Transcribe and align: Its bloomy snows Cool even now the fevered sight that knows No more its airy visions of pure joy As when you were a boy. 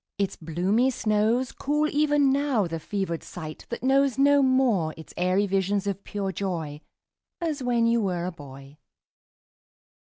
Its 0.17 0.35
bloomy 0.35 0.89
snows 0.89 1.51
Cool 1.51 1.87
even 1.91 2.31
now 2.31 2.65
the 2.65 2.79
fevered 2.79 3.21
sight 3.21 3.67
that 3.69 3.83
knows 3.83 4.17
No 4.17 4.41
more 4.41 4.95
its 4.97 5.13
airy 5.15 5.45
visions 5.45 5.85
of 5.85 6.03
pure 6.03 6.31
joy 6.31 6.81
As 7.39 7.61
when 7.61 7.85
you 7.85 8.01
were 8.01 8.25
a 8.25 8.31
boy. 8.31 8.79